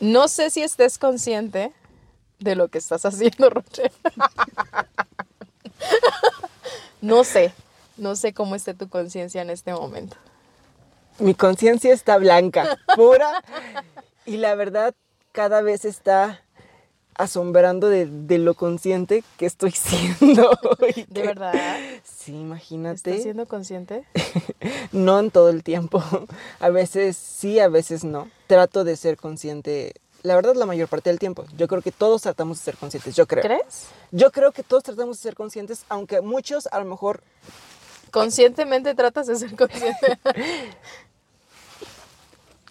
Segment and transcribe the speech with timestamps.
[0.00, 1.72] No sé si estés consciente
[2.38, 3.92] de lo que estás haciendo, Roche.
[7.00, 7.52] no sé,
[7.96, 10.16] no sé cómo esté tu conciencia en este momento.
[11.18, 13.44] Mi conciencia está blanca, pura,
[14.24, 14.94] y la verdad
[15.32, 16.42] cada vez está
[17.20, 20.50] asombrando de, lo consciente que estoy siendo.
[21.08, 21.54] ¿De verdad?
[22.02, 23.10] Sí, imagínate.
[23.10, 24.04] ¿Estás siendo consciente?
[24.92, 26.02] no en todo el tiempo.
[26.58, 28.30] A veces sí, a veces no.
[28.46, 29.94] Trato de ser consciente.
[30.22, 31.44] La verdad, la mayor parte del tiempo.
[31.56, 33.42] Yo creo que todos tratamos de ser conscientes, yo creo.
[33.42, 33.88] ¿Crees?
[34.10, 37.22] Yo creo que todos tratamos de ser conscientes, aunque muchos a lo mejor...
[38.10, 40.18] Conscientemente tratas de ser consciente.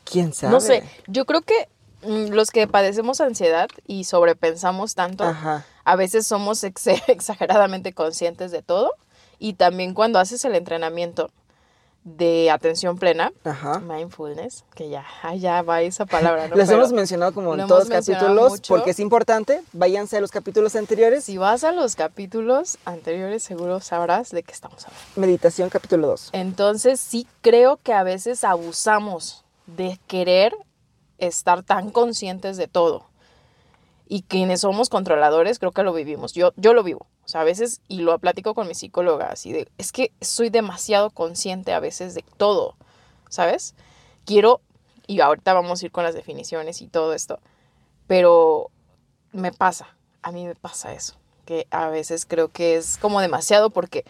[0.03, 0.51] ¿Quién sabe?
[0.51, 1.69] No sé, yo creo que
[2.01, 6.63] los que padecemos ansiedad y sobrepensamos tanto, a veces somos
[7.07, 8.93] exageradamente conscientes de todo.
[9.37, 11.31] Y también cuando haces el entrenamiento
[12.03, 13.31] de atención plena,
[13.81, 16.47] mindfulness, que ya, ya va esa palabra.
[16.47, 16.55] ¿no?
[16.57, 20.75] Les hemos mencionado como en todos los capítulos, porque es importante, váyanse a los capítulos
[20.75, 21.25] anteriores.
[21.25, 25.05] Si vas a los capítulos anteriores, seguro sabrás de qué estamos hablando.
[25.15, 26.29] Meditación capítulo 2.
[26.33, 30.55] Entonces sí creo que a veces abusamos de querer
[31.19, 33.05] estar tan conscientes de todo.
[34.07, 36.33] Y quienes somos controladores, creo que lo vivimos.
[36.33, 37.05] Yo, yo lo vivo.
[37.29, 40.49] O sea, a veces, y lo platico con mi psicóloga, así de, es que soy
[40.49, 42.75] demasiado consciente a veces de todo,
[43.29, 43.75] ¿sabes?
[44.25, 44.61] Quiero,
[45.05, 47.39] y ahorita vamos a ir con las definiciones y todo esto,
[48.07, 48.71] pero
[49.31, 53.69] me pasa, a mí me pasa eso, que a veces creo que es como demasiado
[53.69, 54.05] porque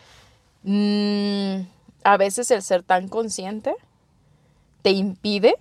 [0.64, 1.68] mm,
[2.06, 3.76] a veces el ser tan consciente
[4.82, 5.58] te impide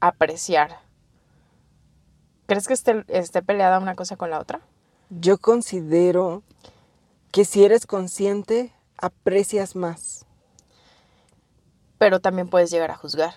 [0.00, 0.80] apreciar
[2.48, 4.62] ¿Crees que esté, esté peleada una cosa con la otra?
[5.10, 6.42] Yo considero
[7.30, 10.24] que si eres consciente, aprecias más.
[11.98, 13.34] Pero también puedes llegar a juzgar.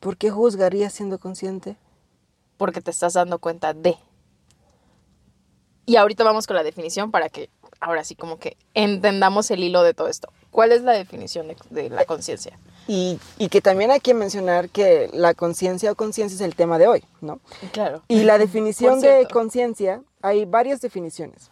[0.00, 1.76] ¿Por qué juzgarías siendo consciente?
[2.56, 3.98] Porque te estás dando cuenta de.
[5.84, 9.82] Y ahorita vamos con la definición para que ahora sí como que entendamos el hilo
[9.82, 10.32] de todo esto.
[10.50, 12.58] ¿Cuál es la definición de la conciencia?
[12.86, 13.18] Y,
[13.50, 17.04] que también hay que mencionar que la conciencia o conciencia es el tema de hoy,
[17.20, 17.40] ¿no?
[17.72, 18.02] Claro.
[18.08, 21.50] Y la definición de conciencia, hay varias definiciones.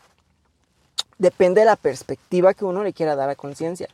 [1.18, 3.88] Depende de la perspectiva que uno le quiera dar a conciencia.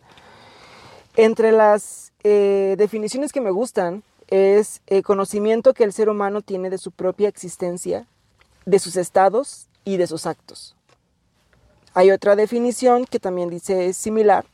[1.17, 6.71] Entre las eh, definiciones que me gustan es el conocimiento que el ser humano tiene
[6.71, 8.07] de su propia existencia,
[8.65, 10.75] de sus estados y de sus actos.
[11.95, 14.45] Hay otra definición que también dice similar,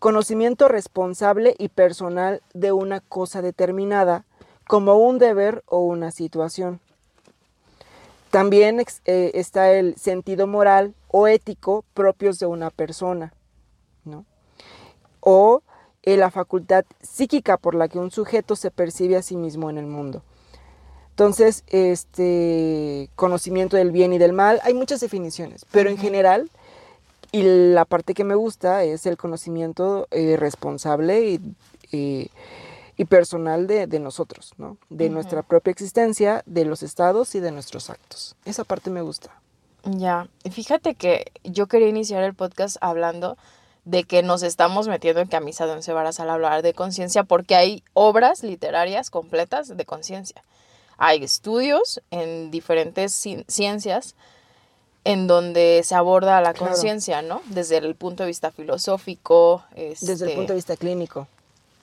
[0.00, 4.24] conocimiento responsable y personal de una cosa determinada,
[4.66, 6.80] como un deber o una situación.
[8.30, 13.34] También eh, está el sentido moral o ético propios de una persona,
[14.04, 14.24] ¿no?
[15.20, 15.62] o
[16.02, 19.76] eh, la facultad psíquica por la que un sujeto se percibe a sí mismo en
[19.76, 20.22] el mundo.
[21.10, 26.50] Entonces, este conocimiento del bien y del mal, hay muchas definiciones, pero en general
[27.32, 31.40] y la parte que me gusta es el conocimiento eh, responsable
[31.92, 32.30] y,
[33.08, 34.76] personal de, nosotros, ¿no?
[34.90, 38.36] De nuestra propia existencia, de los estados y de nuestros actos.
[38.44, 39.30] Esa parte me gusta.
[39.84, 43.38] Ya, fíjate que yo quería iniciar el podcast hablando
[43.84, 47.56] de que nos estamos metiendo en camisa de once varas al hablar de conciencia porque
[47.56, 50.44] hay obras literarias completas de conciencia.
[50.98, 53.14] Hay estudios en diferentes
[53.46, 54.14] ciencias
[55.04, 57.42] en donde se aborda la conciencia, ¿no?
[57.46, 59.64] Desde el punto de vista filosófico.
[59.74, 61.26] Desde el este, punto de vista clínico.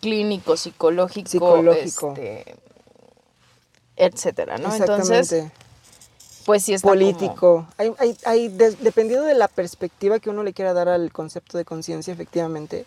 [0.01, 1.29] Clínico, psicológico.
[1.29, 2.13] Psicológico.
[2.16, 2.55] Este,
[3.95, 4.73] etcétera, ¿no?
[4.73, 5.45] Entonces,
[6.45, 7.67] pues sí está Político.
[7.78, 11.66] Hay, hay, hay dependiendo de la perspectiva que uno le quiera dar al concepto de
[11.66, 12.85] conciencia, efectivamente,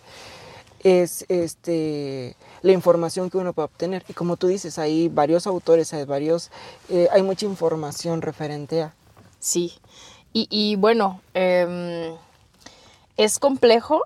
[0.82, 4.04] es este la información que uno puede obtener.
[4.08, 6.50] Y como tú dices, hay varios autores, hay varios,
[6.88, 8.94] eh, hay mucha información referente a.
[9.40, 9.74] Sí.
[10.32, 12.14] Y, bueno, em,
[13.16, 14.04] es complejo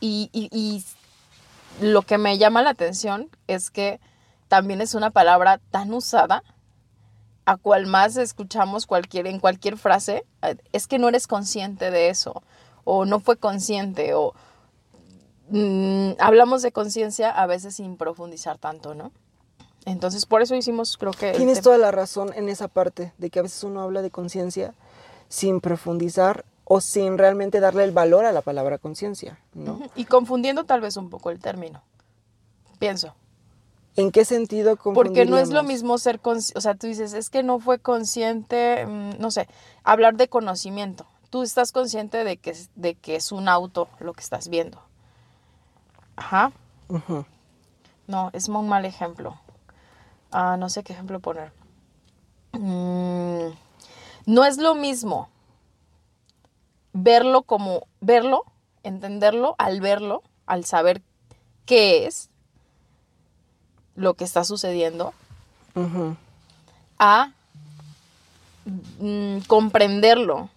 [0.00, 0.84] y,
[1.80, 3.98] lo que me llama la atención es que
[4.48, 6.44] también es una palabra tan usada
[7.46, 12.10] a cual más escuchamos cualquier, en cualquier frase, eh, es que no eres consciente de
[12.10, 12.42] eso,
[12.84, 14.34] o no fue consciente, o
[15.48, 19.10] mm, hablamos de conciencia a veces sin profundizar tanto, ¿no?
[19.84, 21.32] Entonces, por eso hicimos, creo que...
[21.32, 24.74] Tienes toda la razón en esa parte, de que a veces uno habla de conciencia
[25.28, 29.80] sin profundizar o sin realmente darle el valor a la palabra conciencia, ¿no?
[29.94, 31.82] Y confundiendo tal vez un poco el término,
[32.78, 33.14] pienso.
[33.96, 37.30] ¿En qué sentido Porque no es lo mismo ser consciente, o sea, tú dices, es
[37.30, 39.46] que no fue consciente, mm, no sé,
[39.84, 41.06] hablar de conocimiento.
[41.30, 44.80] Tú estás consciente de que, de que es un auto lo que estás viendo.
[46.16, 46.52] Ajá.
[48.06, 49.38] No, es un mal ejemplo.
[50.32, 51.52] Ah, no sé qué ejemplo poner.
[52.52, 53.48] mm,
[54.26, 55.28] no es lo mismo
[56.92, 58.44] verlo como verlo,
[58.82, 61.02] entenderlo al verlo, al saber
[61.66, 62.30] qué es
[63.96, 65.12] lo que está sucediendo,
[66.98, 67.32] a
[69.00, 70.48] mm, comprenderlo.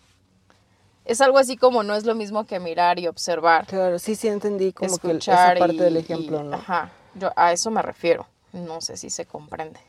[1.05, 3.65] Es algo así como no es lo mismo que mirar y observar.
[3.65, 6.57] Claro, sí, sí entendí como que esa parte del ejemplo, ¿no?
[6.57, 8.27] Ajá, yo a eso me refiero.
[8.51, 9.79] No sé si se comprende.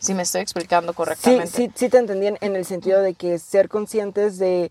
[0.00, 1.46] Si me estoy explicando correctamente.
[1.46, 4.70] Sí, sí, sí te entendí en el sentido de que ser conscientes de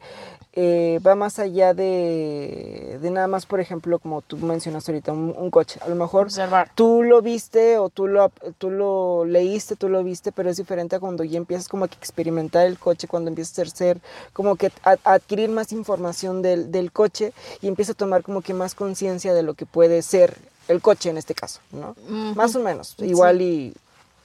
[0.54, 5.52] eh, va más allá de, de, nada más, por ejemplo, como tú mencionas ahorita, un,
[5.52, 5.80] coche.
[5.82, 6.28] A lo mejor
[6.74, 10.96] tú lo viste o tú lo, tú lo leíste, tú lo viste, pero es diferente
[10.96, 14.00] a cuando ya empiezas como a experimentar el coche, cuando empiezas a ser,
[14.34, 17.32] como que a, adquirir más información del, del, coche
[17.62, 20.36] y empiezas a tomar como que más conciencia de lo que puede ser
[20.68, 21.96] el coche en este caso, ¿no?
[22.36, 22.96] Más o menos.
[22.98, 23.74] Igual y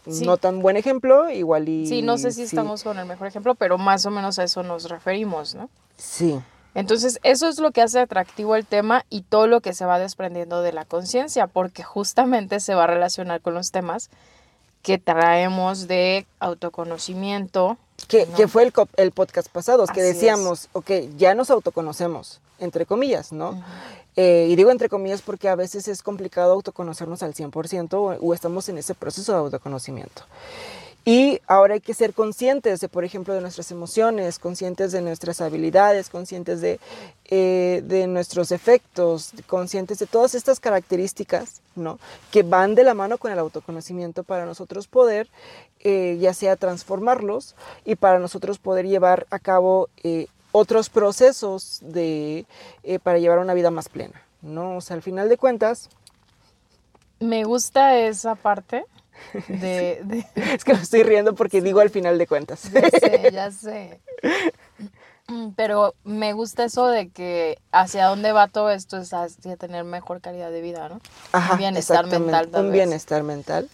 [0.07, 1.87] no tan buen ejemplo, igual y...
[1.87, 4.63] Sí, no sé si estamos con el mejor ejemplo, pero más o menos a eso
[4.63, 5.71] nos referimos, ¿no?
[5.97, 6.39] Sí.
[6.75, 9.99] Entonces, eso es lo que hace atractivo el tema y todo lo que se va
[9.99, 14.11] desprendiendo de la conciencia, porque justamente se va a relacionar con los temas
[14.83, 17.79] que traemos de autoconocimiento.
[18.09, 23.63] Que, fue el, el, podcast pasado, que decíamos, ok, ya nos autoconocemos, entre comillas, ¿no?
[24.17, 28.35] Eh, y digo entre comillas porque a veces es complicado autoconocernos al 100% o, o
[28.35, 30.23] estamos en ese proceso de autoconocimiento.
[31.07, 35.43] Y ahora hay que ser conscientes de, por ejemplo, de nuestras emociones, conscientes de nuestras
[35.43, 36.81] habilidades, conscientes de,
[37.27, 41.99] eh, de nuestros efectos, conscientes de todas estas características, ¿no?
[42.31, 45.29] Que van de la mano con el autoconocimiento para nosotros poder,
[45.81, 47.55] eh, ya sea transformarlos
[47.85, 49.91] y para nosotros poder llevar a cabo
[50.57, 52.47] otros procesos de,
[52.85, 54.77] eh, para llevar una vida más plena, ¿no?
[54.77, 55.89] O sea, al final de cuentas...
[57.19, 58.85] Me gusta esa parte
[59.49, 60.25] de...
[60.37, 62.71] es que me estoy riendo porque digo al final de cuentas.
[62.73, 64.01] Ya sé, ya sé.
[65.57, 70.21] Pero me gusta eso de que hacia dónde va todo esto es hacia tener mejor
[70.21, 71.01] calidad de vida, ¿no?
[71.33, 72.49] Ajá, un bienestar mental.
[72.55, 73.69] Un bienestar mental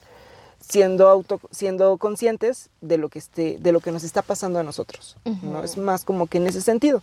[0.71, 4.63] siendo, auto, siendo conscientes de lo, que esté, de lo que nos está pasando a
[4.63, 5.17] nosotros.
[5.43, 5.65] ¿no?
[5.65, 7.03] Es más como que en ese sentido.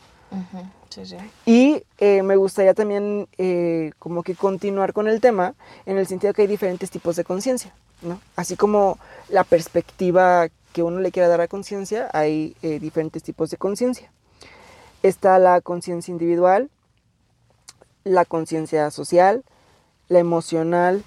[0.89, 1.17] sí, sí.
[1.45, 5.53] Y eh, me gustaría también eh, como que continuar con el tema
[5.85, 7.73] en el sentido que hay diferentes tipos de conciencia.
[8.01, 8.19] ¿no?
[8.35, 8.97] Así como
[9.29, 14.11] la perspectiva que uno le quiera dar a conciencia, hay eh, diferentes tipos de conciencia.
[15.03, 16.69] Está la conciencia individual,
[18.03, 19.43] la conciencia social,
[20.07, 21.03] la emocional,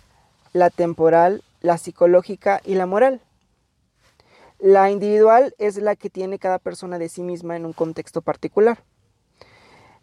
[0.52, 3.20] la temporal la psicológica y la moral.
[4.58, 8.82] La individual es la que tiene cada persona de sí misma en un contexto particular.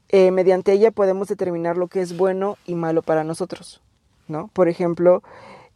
[0.09, 3.81] Eh, mediante ella podemos determinar lo que es bueno y malo para nosotros.
[4.27, 4.49] ¿no?
[4.53, 5.21] Por ejemplo,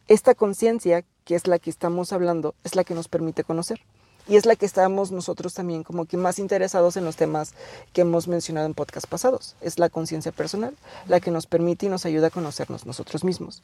[0.08, 3.82] esta conciencia, que es la que estamos hablando, es la que nos permite conocer.
[4.28, 7.54] Y es la que estamos nosotros también como que más interesados en los temas
[7.92, 9.56] que hemos mencionado en podcast pasados.
[9.62, 10.76] Es la conciencia personal,
[11.08, 13.64] la que nos permite y nos ayuda a conocernos nosotros mismos.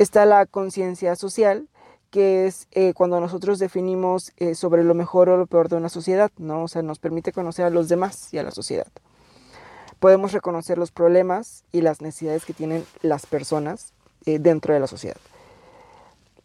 [0.00, 1.68] Está la conciencia social,
[2.10, 5.90] que es eh, cuando nosotros definimos eh, sobre lo mejor o lo peor de una
[5.90, 6.62] sociedad, ¿no?
[6.62, 8.86] O sea, nos permite conocer a los demás y a la sociedad.
[9.98, 13.92] Podemos reconocer los problemas y las necesidades que tienen las personas
[14.24, 15.18] eh, dentro de la sociedad.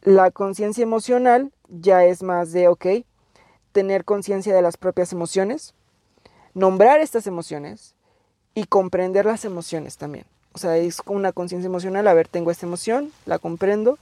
[0.01, 2.85] La conciencia emocional ya es más de, ok,
[3.71, 5.73] tener conciencia de las propias emociones,
[6.53, 7.95] nombrar estas emociones
[8.53, 10.25] y comprender las emociones también.
[10.55, 13.99] O sea, es una conciencia emocional, a ver, tengo esta emoción, la comprendo,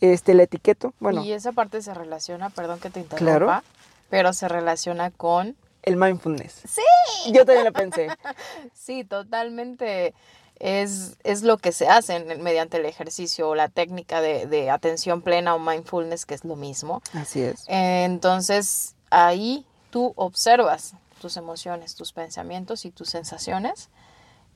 [0.00, 1.22] este, la etiqueto, bueno.
[1.22, 3.62] Y esa parte se relaciona, perdón que te interrumpa,
[4.08, 5.54] pero se relaciona con...
[5.82, 6.62] El mindfulness.
[6.66, 7.32] Sí.
[7.32, 8.08] Yo también lo pensé.
[8.72, 10.14] sí, totalmente.
[10.58, 15.20] Es, es, lo que se hace mediante el ejercicio o la técnica de, de, atención
[15.20, 17.02] plena o mindfulness, que es lo mismo.
[17.12, 17.64] Así es.
[17.68, 23.90] entonces, ahí tú observas tus emociones, tus pensamientos y tus sensaciones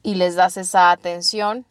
[0.06, 1.66] y les das esa atención,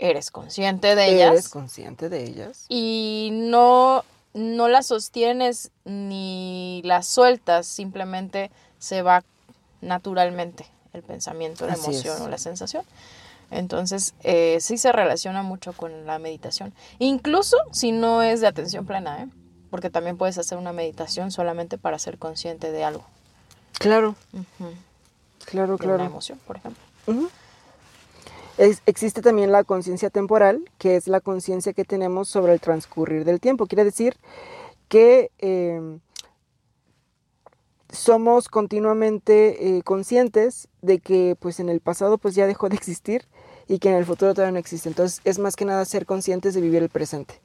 [0.00, 1.30] eres consciente de ellas.
[1.30, 2.66] Eres consciente de ellas.
[2.68, 8.50] Y no, no las sostienes ni las sueltas, simplemente
[8.80, 9.22] se va
[9.80, 12.82] naturalmente el pensamiento, la emoción o la sensación.
[13.52, 16.74] Entonces, eh, sí se relaciona mucho con la meditación.
[16.98, 19.28] Incluso si no es de atención plena, ¿eh?
[19.70, 23.04] porque también puedes hacer una meditación solamente para ser consciente de algo.
[23.78, 24.16] Claro.
[25.44, 25.94] Claro, de claro.
[25.94, 26.87] Una emoción, por ejemplo
[28.86, 33.40] existe también la conciencia temporal, que es la conciencia que tenemos sobre el transcurrir del
[33.40, 33.66] tiempo.
[33.66, 34.16] Quiere decir
[34.88, 36.00] que em,
[37.90, 43.26] somos continuamente eh, conscientes de que pues en el pasado pues ya dejó de existir
[43.66, 44.88] y que en el futuro todavía no existe.
[44.88, 47.40] Entonces es más que nada ser conscientes de vivir el presente.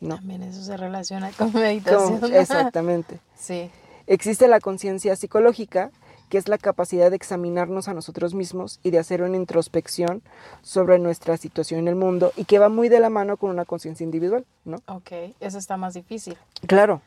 [0.00, 0.16] ¿no?
[0.16, 2.20] También eso se relaciona con meditación.
[2.20, 3.20] Con- exactamente.
[3.36, 3.70] sí.
[4.10, 5.90] Existe la conciencia psicológica,
[6.28, 10.22] que es la capacidad de examinarnos a nosotros mismos y de hacer una introspección
[10.62, 13.64] sobre nuestra situación en el mundo y que va muy de la mano con una
[13.64, 14.76] conciencia individual, ¿no?
[14.86, 16.36] Ok, eso está más difícil.
[16.66, 17.00] Claro,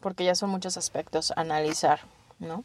[0.00, 2.00] Porque ya son muchos aspectos a analizar,
[2.38, 2.64] ¿no?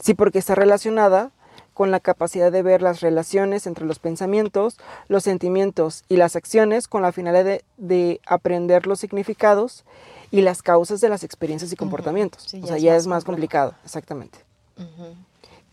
[0.00, 1.30] sí, porque está relacionada
[1.76, 4.78] con la capacidad de ver las relaciones entre los pensamientos,
[5.08, 9.84] los sentimientos y las acciones con la finalidad de, de aprender los significados
[10.30, 12.44] y las causas de las experiencias y comportamientos.
[12.44, 14.38] Sí, o sea, ya es más complicado, exactamente.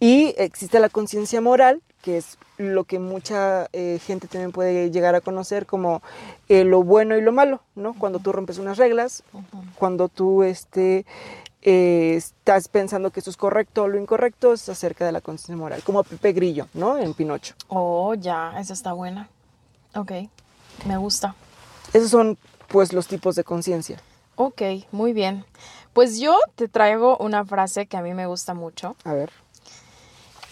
[0.02, 5.16] Y existe la conciencia moral, que es lo que mucha eh, gente también puede llegar
[5.16, 6.02] a conocer como
[6.50, 7.94] eh, lo bueno y lo malo, ¿no?
[7.98, 9.24] Cuando tú rompes unas reglas,
[9.80, 11.06] cuando tú este,
[11.66, 15.56] eh, estás pensando que eso es correcto o lo incorrecto, es acerca de la conciencia
[15.56, 16.98] moral, como Pepe Grillo, ¿no?
[16.98, 17.56] En Pinocho.
[17.70, 19.30] Oh, ya, esa está buena.
[19.96, 20.12] Ok,
[20.86, 21.36] me gusta.
[21.94, 24.00] Esos son, pues, los tipos de conciencia.
[24.36, 25.46] Ok, muy bien.
[25.94, 29.32] Pues yo te traigo una frase que a mí me gusta mucho A ver.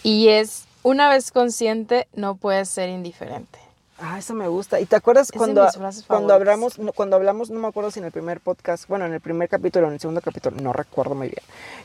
[0.04, 3.58] y es, una vez consciente no puedes ser indiferente.
[4.04, 4.80] Ah, eso me gusta.
[4.80, 5.64] ¿Y te acuerdas Es cuando,
[6.08, 9.12] cuando hablamos, no, cuando hablamos, no me acuerdo si en el primer podcast, bueno, en
[9.12, 11.42] el primer capítulo o en el segundo capítulo, no recuerdo muy bien,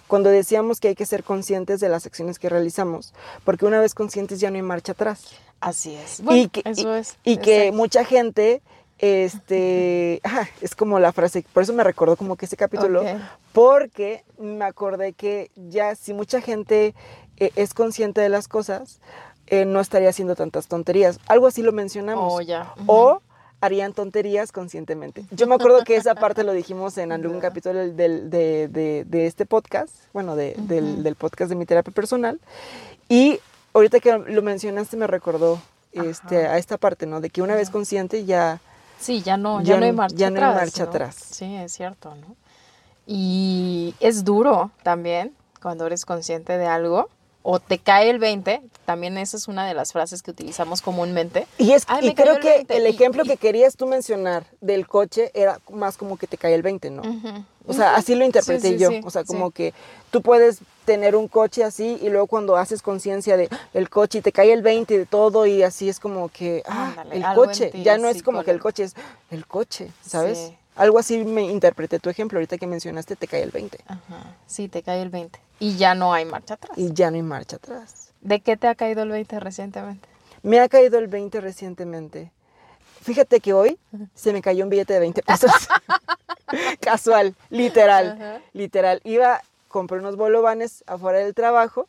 [0.07, 3.93] cuando decíamos que hay que ser conscientes de las acciones que realizamos, porque una vez
[3.93, 5.35] conscientes ya no hay marcha atrás.
[5.59, 6.21] Así es.
[6.21, 7.17] Bueno, y que, eso es.
[7.23, 8.63] y que mucha gente,
[8.97, 13.03] este, ah, es como la frase, por eso me recordó como que ese capítulo,
[13.53, 16.95] porque me acordé que ya si mucha gente
[17.37, 19.01] eh, es consciente de las cosas,
[19.47, 21.19] eh, no estaría haciendo tantas tonterías.
[21.27, 22.33] Algo así lo mencionamos.
[22.33, 22.73] Oh, ya.
[22.85, 23.21] O
[23.59, 25.25] harían tonterías conscientemente.
[25.31, 29.03] Yo me acuerdo que esa parte lo dijimos en algún capítulo del, del- de, de-
[29.05, 32.39] de este podcast, bueno, de- del, podcast de mi terapia personal.
[33.09, 33.39] Y
[33.73, 35.59] ahorita que lo mencionaste me recordó
[35.91, 36.53] este, Ajá.
[36.53, 37.19] a esta parte, ¿no?
[37.21, 38.59] De que una vez consciente ya...
[38.99, 40.55] Sí, ya no, Ya ya, no hay marcha ya no hay atrás.
[40.61, 40.89] marcha ¿no?
[40.89, 41.15] atrás.
[41.15, 42.35] Sí, es cierto, ¿no?
[43.07, 47.09] Y es duro también cuando eres consciente de algo
[47.49, 51.47] o te cae el 20, también esa es una de las frases que utilizamos comúnmente.
[51.57, 54.43] Y, es, Ay, y creo el que 20, el ejemplo y- que querías tú mencionar
[54.59, 57.03] del coche era más como que te cae el 20, ¿no?
[57.65, 58.89] O sea, así lo interpreté Sí, sí, yo.
[58.89, 59.73] sí, o sea, como que
[60.11, 64.21] tú puedes tener un coche así y luego cuando haces conciencia de el coche y
[64.21, 67.67] te cae el 20 de todo y así es como que, ah, Ándale, el coche.
[67.67, 68.93] ti, Ya no es como que el el- coche es
[69.31, 70.51] el coche, ¿sabes?
[70.77, 72.37] Algo así me interpreté tu ejemplo.
[72.39, 75.95] Ahorita que mencionaste te cae el 20 Ajá, sí, te cae el 20 y ya
[75.95, 76.77] no hay marcha atrás.
[76.77, 78.11] y ya no hay marcha atrás.
[78.21, 80.07] ¿De qué te ha caído el 20 recientemente?
[80.43, 82.31] Me ha caído el 20 recientemente.
[83.01, 83.77] Fíjate que hoy
[84.15, 85.51] se me cayó un billete de 20 pesos.
[86.79, 88.41] Casual, literal, Ajá.
[88.53, 89.01] literal.
[89.03, 91.87] Iba, compré unos bolovanes afuera del trabajo,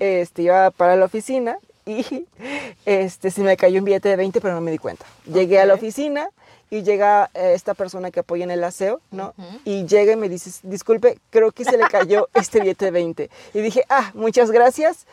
[0.00, 2.26] este, iba para la oficina y
[2.86, 5.04] este, se me cayó un billete de 20, pero no me di cuenta.
[5.26, 6.28] Llegué a la oficina
[6.70, 9.34] y llega eh, esta persona que apoya en el aseo, ¿no?
[9.64, 13.30] Y llega y me dice, disculpe, creo que se le cayó este billete de 20.
[13.54, 15.06] Y dije, ah, muchas gracias.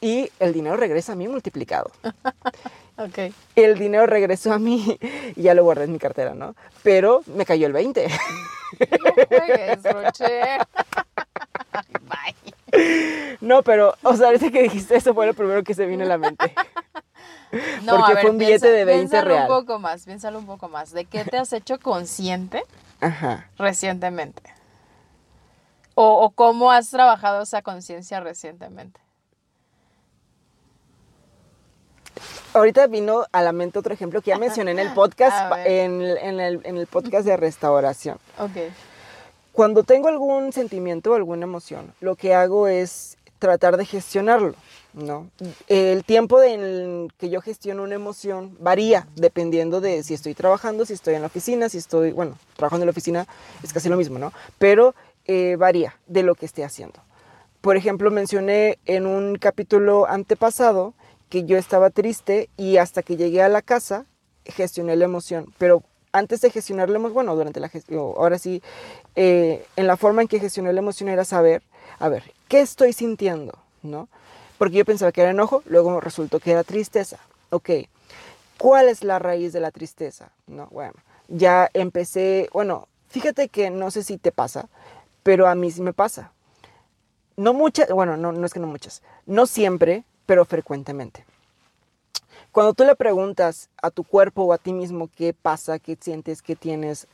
[0.00, 1.90] Y el dinero regresa a mí multiplicado.
[2.98, 3.32] Ok.
[3.56, 4.98] El dinero regresó a mí
[5.34, 6.54] y ya lo guardé en mi cartera, ¿no?
[6.82, 8.06] Pero me cayó el 20.
[8.06, 10.40] No juegues, Roche.
[12.02, 13.36] Bye.
[13.40, 16.06] No, pero, o sea, ahorita que dijiste eso fue lo primero que se vino a
[16.06, 16.52] la mente.
[17.84, 19.50] No, Porque a ver, fue un billete de 20 piénsalo real.
[19.50, 20.92] un poco más, piénsalo un poco más.
[20.92, 22.64] ¿De qué te has hecho consciente
[23.00, 23.48] Ajá.
[23.58, 24.42] recientemente?
[25.94, 29.00] O, o cómo has trabajado esa conciencia recientemente?
[32.54, 36.60] Ahorita vino a la mente otro ejemplo que ya mencioné en el podcast, en el,
[36.64, 38.18] en el podcast de restauración.
[38.38, 38.72] Ok.
[39.52, 44.54] Cuando tengo algún sentimiento o alguna emoción, lo que hago es tratar de gestionarlo,
[44.94, 45.28] ¿no?
[45.66, 50.92] El tiempo en que yo gestiono una emoción varía dependiendo de si estoy trabajando, si
[50.92, 53.26] estoy en la oficina, si estoy, bueno, trabajando en la oficina
[53.64, 54.32] es casi lo mismo, ¿no?
[54.58, 54.94] Pero
[55.26, 57.00] eh, varía de lo que esté haciendo.
[57.60, 60.94] Por ejemplo, mencioné en un capítulo antepasado
[61.28, 64.06] que yo estaba triste y hasta que llegué a la casa
[64.44, 65.82] gestioné la emoción, pero
[66.12, 67.70] antes de gestionar la emoción, bueno, durante la
[68.16, 68.62] ahora sí,
[69.16, 71.62] eh, en la forma en que gestioné la emoción era saber,
[71.98, 73.58] a ver, ¿qué estoy sintiendo?
[73.82, 74.08] ¿No?
[74.58, 77.18] Porque yo pensaba que era enojo, luego resultó que era tristeza.
[77.50, 77.70] Ok,
[78.58, 80.30] ¿cuál es la raíz de la tristeza?
[80.46, 80.94] No, bueno,
[81.28, 84.68] ya empecé, bueno, fíjate que no sé si te pasa,
[85.22, 86.32] pero a mí sí me pasa.
[87.36, 91.24] No muchas, bueno, no, no es que no muchas, no siempre, pero frecuentemente.
[92.52, 96.42] Cuando tú le preguntas a tu cuerpo o a ti mismo qué pasa, qué sientes,
[96.42, 97.06] qué tienes,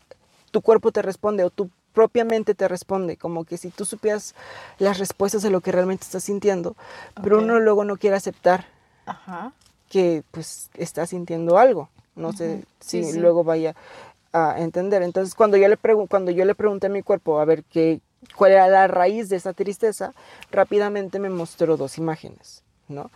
[0.50, 4.34] tu cuerpo te responde o tu propia mente te responde, como que si tú supieras
[4.78, 6.76] las respuestas de lo que realmente estás sintiendo,
[7.22, 7.42] pero Ok.
[7.44, 8.66] uno luego no quiere aceptar
[9.06, 9.52] Ajá.
[9.88, 11.88] que pues está sintiendo algo.
[12.14, 13.18] No sé si Sí, sí.
[13.20, 13.74] luego vaya
[14.32, 15.02] a entender.
[15.02, 15.76] Entonces, cuando yo, le
[16.08, 18.00] cuando yo le pregunté a mi cuerpo a ver qué,
[18.36, 20.12] cuál era la raíz de esa tristeza,
[20.50, 23.10] rápidamente me mostró dos imágenes, ¿no?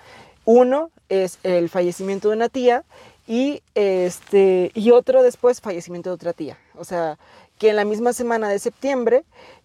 [0.44, 2.84] Uno es el fallecimiento de una tía
[3.26, 6.56] y, este, y otro después fallecimiento de otra tía.
[6.76, 7.18] O sea,
[7.58, 9.24] que en la misma semana de septiembre,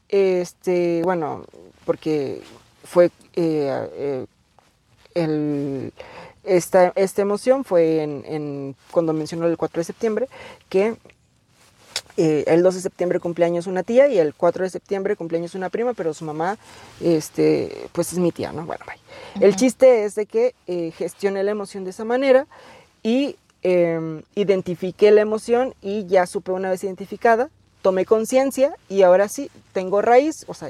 [0.10, 1.46] este, bueno,
[1.86, 2.42] porque
[2.84, 4.26] fue eh, eh,
[5.16, 5.94] el,
[6.44, 10.30] esta, esta, emoción fue en, en, cuando mencionó el 4 de septiembre,
[10.70, 10.96] que
[12.20, 15.70] eh, el 2 de septiembre cumpleaños una tía y el 4 de septiembre cumpleaños una
[15.70, 16.58] prima, pero su mamá,
[17.00, 18.66] este, pues es mi tía, ¿no?
[18.66, 19.46] Bueno, bye.
[19.46, 22.48] El chiste es de que eh, gestioné la emoción de esa manera
[23.04, 27.52] y eh, identifiqué la emoción y ya supe una vez identificada,
[27.88, 30.68] tomé conciencia y ahora sí, tengo raíz, o sea,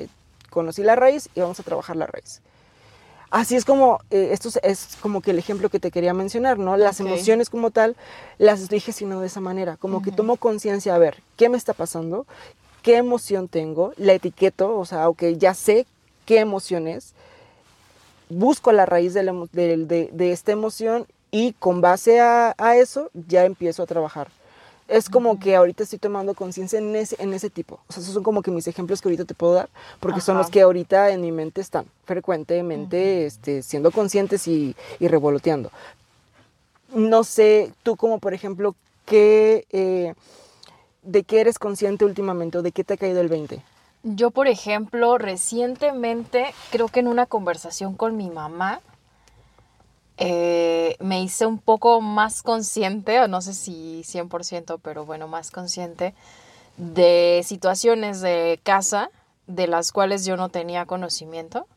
[0.51, 2.41] conocí la raíz y vamos a trabajar la raíz.
[3.31, 6.77] Así es como, eh, esto es, como que el ejemplo que te quería mencionar, ¿no?
[6.77, 7.95] Las emociones como tal,
[8.37, 11.73] las estoy gestionando de esa manera, como que tomo conciencia, a ver, ¿qué me está
[11.73, 12.27] pasando?
[12.83, 13.93] ¿Qué emoción tengo?
[13.97, 15.87] La etiqueto, o sea, ok, ya sé
[16.27, 17.15] qué emoción es,
[18.29, 19.23] busco la raíz de,
[20.13, 24.27] de, esta emoción y con base a, a eso ya empiezo a trabajar
[24.87, 27.79] es como que ahorita estoy tomando conciencia en ese, en ese tipo.
[27.87, 30.37] O sea, esos son como que mis ejemplos que ahorita te puedo dar, porque son
[30.37, 35.71] los que ahorita en mi mente están frecuentemente este, siendo conscientes y, revoloteando.
[36.93, 38.75] No sé, tú como por ejemplo,
[39.05, 40.13] ¿qué, eh,
[41.03, 43.61] ¿de qué eres consciente últimamente o de qué te ha caído el 20?
[44.03, 48.79] Yo, por ejemplo, recientemente, creo que en una conversación con mi mamá,
[50.17, 55.51] eh, me hice un poco más consciente, o no sé si 100%, pero bueno, más
[55.51, 56.13] consciente
[56.77, 59.09] de situaciones de casa
[59.47, 61.67] de las cuales yo no tenía conocimiento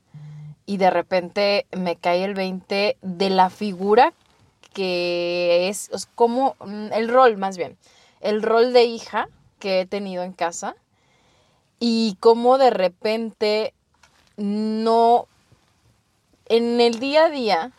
[0.67, 4.13] y de repente me cae el 20 de la figura
[4.73, 7.77] que es, como mm, el rol más bien,
[8.21, 9.29] el rol de hija
[9.59, 10.77] que he tenido en casa
[11.79, 13.75] y cómo de repente
[14.37, 15.27] no
[16.47, 17.73] en el día a día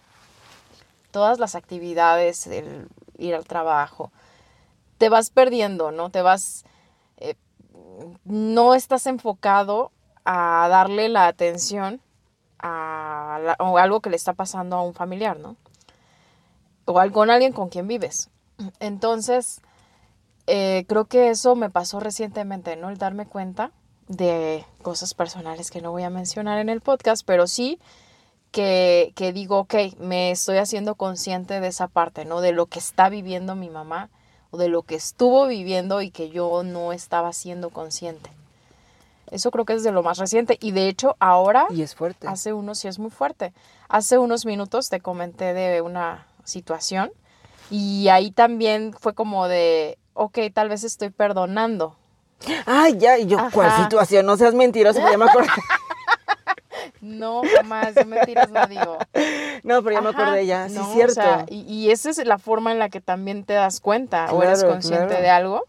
[1.12, 4.12] todas las actividades, el ir al trabajo,
[4.98, 6.10] te vas perdiendo, ¿no?
[6.10, 6.64] Te vas,
[7.18, 7.36] eh,
[8.24, 9.92] no estás enfocado
[10.26, 12.02] a darle la atención
[12.60, 15.56] a o algo que le está pasando a un familiar, ¿no?
[16.86, 18.30] O con alguien con quien vives.
[18.80, 19.62] Entonces,
[20.48, 22.90] eh, creo que eso me pasó recientemente, ¿no?
[22.90, 23.72] El darme cuenta
[24.08, 27.80] de cosas personales que no voy a mencionar en el podcast, pero sí
[28.52, 32.42] que, que digo, ok, me estoy haciendo consciente de esa parte, ¿no?
[32.42, 34.10] De lo que está viviendo mi mamá
[34.52, 38.30] o de lo que estuvo viviendo y que yo no estaba siendo consciente.
[39.32, 40.58] Eso creo que es de lo más reciente.
[40.60, 41.66] Y de hecho, ahora.
[41.70, 42.28] Y es fuerte.
[42.28, 43.54] Hace unos, sí es muy fuerte.
[43.88, 47.12] Hace unos minutos te comenté de una situación.
[47.70, 51.96] Y ahí también fue como de, ok, tal vez estoy perdonando.
[52.66, 54.26] Ay, ya, y yo, ¿cuál situación?
[54.26, 55.50] No seas mentiroso, ya me acuerdo.
[57.02, 58.98] No, jamás, de mentiras no digo.
[59.64, 61.46] No, pero ya me acordé ya, sí, es cierto.
[61.50, 65.22] y, esa es la forma en la que también te das cuenta o eres consciente
[65.22, 65.66] de algo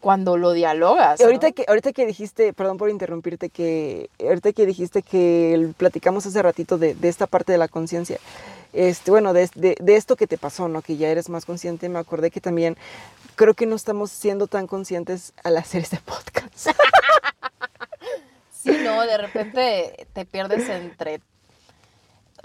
[0.00, 1.20] cuando lo dialogas.
[1.20, 6.42] Ahorita, que, ahorita que dijiste, perdón por interrumpirte, que ahorita que dijiste que platicamos hace
[6.42, 8.18] ratito de, esta parte de la conciencia,
[8.72, 10.82] este, bueno, de, de, esto que te pasó, ¿no?
[10.82, 12.76] Que ya eres más consciente, me acordé que también
[13.36, 16.76] creo que no estamos siendo tan conscientes al hacer este podcast.
[18.62, 21.20] Sí, no, de repente te pierdes entre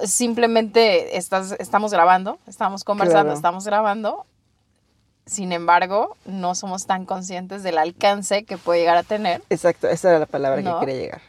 [0.04, 4.25] simplemente estás, estamos grabando, estamos conversando, estamos grabando.
[5.25, 9.41] Sin embargo, no somos tan conscientes del alcance que puede llegar a tener.
[9.49, 11.21] Exacto, esa era la palabra que quería llegar.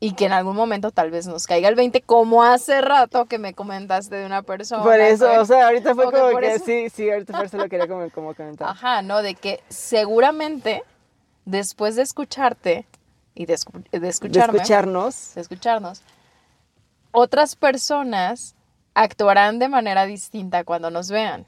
[0.00, 3.38] Y que en algún momento tal vez nos caiga el 20, como hace rato que
[3.38, 4.82] me comentaste de una persona.
[4.82, 7.86] Por eso, o sea, ahorita fue como que, sí, sí, ahorita por eso lo quería
[7.86, 8.68] como, como comentar.
[8.68, 10.82] Ajá, no, de que seguramente
[11.44, 12.86] después de escucharte,
[13.34, 15.34] y de, escucharnos.
[15.34, 16.02] De escucharnos.
[17.10, 18.54] Otras personas
[18.94, 21.46] actuarán de manera distinta cuando nos vean.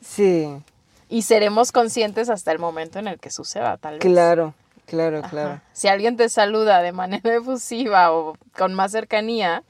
[0.00, 0.62] Sí.
[1.08, 4.00] Y seremos conscientes hasta el momento en el que suceda, tal vez.
[4.00, 4.54] Claro,
[4.86, 5.60] claro, claro.
[5.72, 9.64] Si alguien te saluda de manera efusiva o con más cercanía,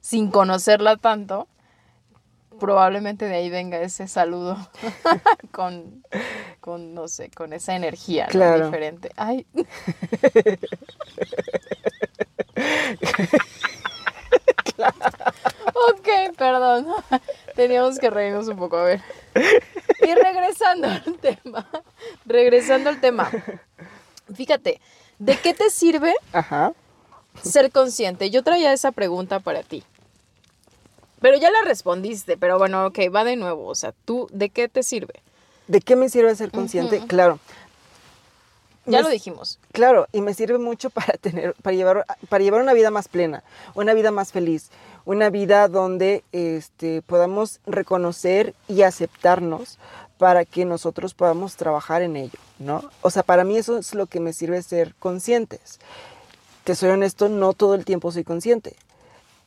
[0.00, 1.48] sin conocerla tanto,
[2.58, 4.56] probablemente de ahí venga ese saludo
[5.52, 6.04] con,
[6.60, 9.10] con, no sé, con esa energía diferente.
[9.16, 9.46] Ay.
[15.74, 16.86] ok, perdón.
[17.54, 19.00] Teníamos que reírnos un poco, a ver.
[20.00, 21.68] Y regresando al tema,
[22.26, 23.30] regresando al tema.
[24.34, 24.80] Fíjate,
[25.18, 26.14] ¿de qué te sirve
[27.42, 28.30] ser consciente?
[28.30, 29.84] Yo traía esa pregunta para ti.
[31.20, 33.66] Pero ya la respondiste, pero bueno, ok, va de nuevo.
[33.66, 35.14] O sea, ¿tú de qué te sirve?
[35.68, 37.00] ¿De qué me sirve ser consciente?
[37.06, 37.38] Claro.
[38.86, 39.58] Ya Me- lo dijimos.
[39.72, 43.42] Claro, y me sirve mucho para tener, para llevar, para llevar una vida más plena,
[43.74, 44.70] una vida más feliz,
[45.06, 49.78] una vida donde este, podamos reconocer y aceptarnos
[50.18, 52.88] para que nosotros podamos trabajar en ello, ¿no?
[53.02, 55.80] O sea, para mí eso es lo que me sirve ser conscientes.
[56.64, 58.76] Te soy honesto, no todo el tiempo soy consciente.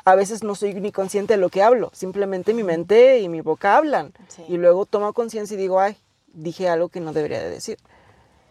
[0.08, 3.42] A veces no soy ni consciente de lo que hablo, simplemente mi mente y mi
[3.42, 4.14] boca hablan.
[4.30, 4.42] Sí.
[4.48, 7.78] Y luego tomo conciencia y digo, ay, dije algo que no debería de decir.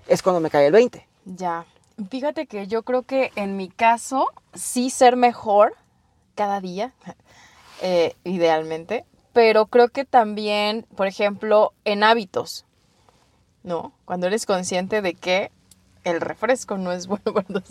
[0.06, 1.08] Es cuando me cae el 20.
[1.24, 1.64] Ya.
[2.10, 5.72] Fíjate que yo creo que en mi caso, sí ser mejor
[6.34, 6.92] cada día,
[7.80, 12.66] eh, idealmente, pero creo que también, por ejemplo, en hábitos,
[13.62, 13.94] ¿no?
[14.04, 15.50] Cuando eres consciente de que
[16.04, 17.62] el refresco no es bueno cuando,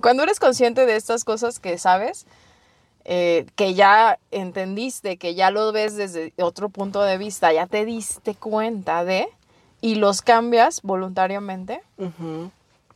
[0.00, 2.24] cuando eres consciente de estas cosas que sabes,
[3.04, 7.84] eh, que ya entendiste, que ya lo ves desde otro punto de vista, ya te
[7.84, 9.26] diste cuenta de,
[9.80, 11.82] y los cambias voluntariamente,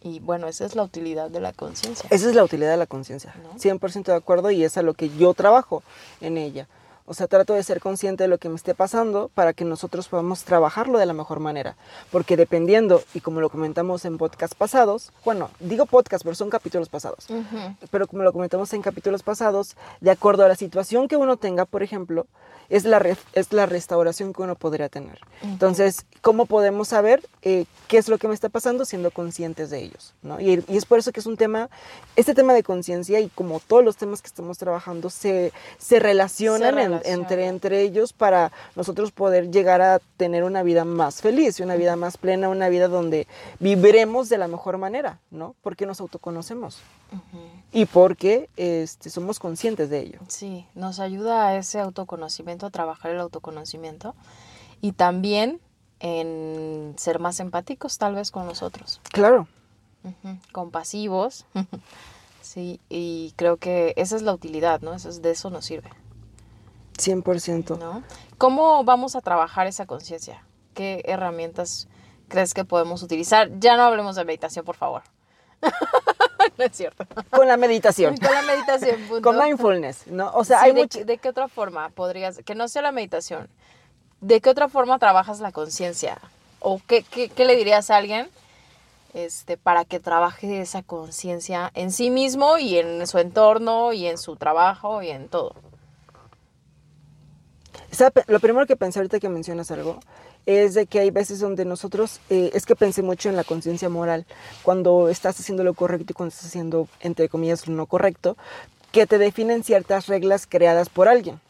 [0.03, 2.09] y bueno, esa es la utilidad de la conciencia.
[2.11, 3.35] Esa es la utilidad de la conciencia.
[3.43, 3.59] ¿No?
[3.59, 5.83] 100% de acuerdo y es a lo que yo trabajo
[6.21, 6.69] en ella.
[7.07, 10.09] O sea, trato de ser consciente de lo que me esté pasando para que nosotros
[10.09, 11.77] podamos trabajarlo de la mejor manera.
[12.11, 16.89] Porque dependiendo, y como lo comentamos en podcast pasados, bueno, digo podcast, pero son capítulos
[16.89, 17.29] pasados.
[17.91, 21.65] Pero como lo comentamos en capítulos pasados, de acuerdo a la situación que uno tenga,
[21.65, 22.27] por ejemplo,
[22.69, 23.01] es la,
[23.33, 25.19] es la restauración que uno podría tener.
[25.43, 29.83] Entonces, ¿cómo podemos saber eh, qué es lo que me está pasando siendo conscientes de
[29.83, 30.15] ellos?
[30.23, 30.41] ¿no?
[30.41, 31.69] Y, y es por eso que es un tema,
[32.17, 36.75] este tema de conciencia y como todos los temas que estamos trabajando se, se relacionan,
[36.75, 37.21] Se en- relacionan.
[37.21, 41.77] entre, entre ellos para nosotros poder llegar a tener una vida más feliz, y una
[41.77, 43.27] vida más plena, una vida donde
[43.61, 45.55] viviremos de la mejor manera, ¿no?
[45.63, 46.79] Porque nos autoconocemos
[47.73, 50.19] y porque este, somos conscientes de ello.
[50.29, 54.15] Sí, nos ayuda a ese autoconocimiento, a trabajar el autoconocimiento
[54.81, 55.61] y también
[56.01, 59.47] en ser más empáticos tal vez con nosotros, Claro,
[60.05, 60.39] Ujú.
[60.53, 61.45] compasivos.
[62.41, 64.95] Sí, y creo que esa es la utilidad, ¿no?
[64.95, 65.91] Eso es, de eso nos sirve,
[66.97, 67.77] 100%.
[67.77, 68.05] ¿no?
[68.39, 70.45] ¿Cómo vamos a trabajar esa conciencia?
[70.73, 71.89] ¿Qué herramientas
[72.29, 73.51] crees que podemos utilizar?
[73.59, 75.03] Ya no hablemos de meditación, por favor.
[76.59, 77.05] no es cierto.
[77.31, 79.23] Con la meditación, Con la meditación, punto.
[79.23, 80.31] con mindfulness, ¿no?
[80.35, 80.99] O sea, Sí, hay de, mucho...
[80.99, 83.49] qué- ¿De qué otra forma podrías, que no sea la meditación,
[84.21, 86.19] de qué otra forma trabajas la conciencia?
[86.61, 88.29] ¿O qué, qué, qué le dirías a alguien
[89.15, 94.19] este, para que trabaje esa conciencia en sí mismo y en su entorno y en
[94.19, 95.55] su trabajo y en todo?
[98.27, 100.01] Lo primero que pensé ahorita que mencionas algo
[100.45, 103.89] es de que hay veces donde nosotros, eh, es que pensé mucho en la conciencia
[103.89, 104.27] moral,
[104.63, 108.37] cuando estás haciendo lo correcto y cuando estás haciendo, entre comillas, lo no correcto,
[108.93, 111.41] que te definen ciertas reglas creadas por alguien.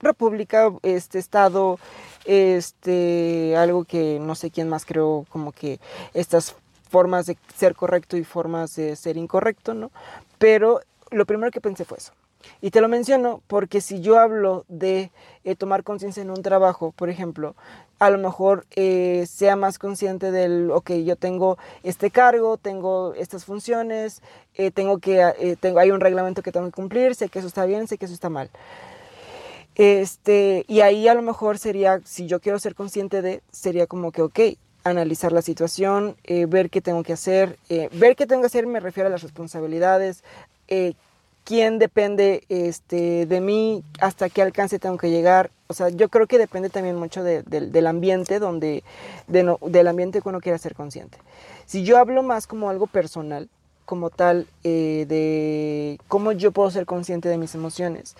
[0.00, 1.78] República, este Estado,
[2.24, 5.78] este, algo que no sé quién más creó, como que
[6.14, 6.56] estas
[6.90, 9.92] formas de ser correcto y formas de ser incorrecto, ¿no?
[10.38, 10.80] Pero
[11.10, 12.12] lo primero que pensé fue eso.
[12.60, 15.10] Y te lo menciono porque si yo hablo de
[15.44, 17.54] eh, tomar conciencia en un trabajo, por ejemplo,
[17.98, 23.44] a lo mejor eh, sea más consciente del, ok, yo tengo este cargo, tengo estas
[23.44, 24.22] funciones,
[24.54, 27.64] eh, tengo que, tengo, hay un reglamento que tengo que cumplir, sé que eso está
[27.64, 28.50] bien, sé que eso está mal.
[29.74, 34.12] Este, y ahí a lo mejor sería, si yo quiero ser consciente de, sería como
[34.12, 34.40] que, ok,
[34.84, 36.16] analizar la situación,
[36.48, 37.56] ver qué tengo que hacer.
[37.92, 40.24] ver qué tengo que hacer me refiero a las responsabilidades,
[41.44, 45.50] quién depende este, de mí, hasta qué alcance tengo que llegar.
[45.68, 48.84] O sea, yo creo que depende también mucho de- del- del ambiente donde,
[49.26, 51.18] de no- del ambiente que uno quiera ser consciente.
[51.66, 53.48] Si yo hablo más como algo personal,
[53.84, 58.14] como tal, eh, de cómo yo puedo ser consciente de mis emociones.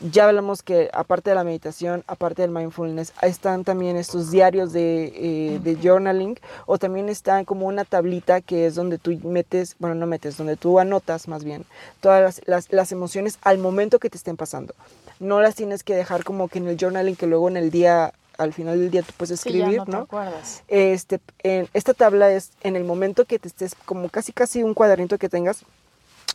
[0.00, 5.12] Ya hablamos que aparte de la meditación, aparte del mindfulness, están también estos diarios de,
[5.16, 9.94] eh, de journaling o también está como una tablita que es donde tú metes, bueno,
[9.94, 11.64] no metes, donde tú anotas más bien
[12.00, 14.74] todas las, las- las emociones al momento que te estén pasando.
[15.20, 18.12] No las tienes que dejar como que en el journaling que luego en el día,
[18.36, 19.98] al final del día tú puedes Sí, ya escribir, no te ¿no?
[19.98, 20.62] acuerdas.
[20.68, 24.74] Este, en, esta tabla es en el momento que te estés, como casi casi un
[24.74, 25.62] cuadernito que tengas,